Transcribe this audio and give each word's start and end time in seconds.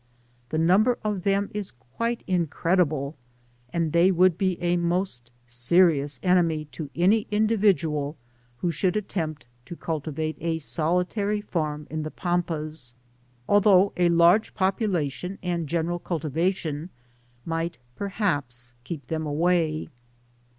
The 0.49 0.57
number 0.57 0.97
of 1.03 1.21
them 1.21 1.51
is 1.53 1.73
quite 1.95 2.23
incredible, 2.25 3.15
and 3.71 3.93
they 3.93 4.09
would 4.09 4.35
be 4.35 4.59
a 4.59 4.75
most 4.75 5.29
serious 5.45 6.19
enemy 6.23 6.65
to 6.71 6.89
any 6.95 7.27
in 7.29 7.45
dividual 7.45 8.17
who 8.57 8.71
should 8.71 8.97
attempt 8.97 9.45
to 9.67 9.75
cultivate 9.75 10.37
a 10.41 10.57
solitary 10.57 11.39
farm 11.39 11.85
in 11.91 12.01
the 12.01 12.09
Pampas— 12.09 12.95
although 13.47 13.93
a 13.95 14.09
large 14.09 14.55
population 14.55 15.37
and 15.43 15.69
general 15.69 15.99
cultivation 15.99 16.89
might 17.45 17.77
perhaps 17.95 18.73
keep 18.83 19.05
them 19.05 19.27
away. 19.27 19.87